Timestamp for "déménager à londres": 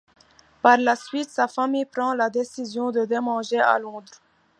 3.05-4.11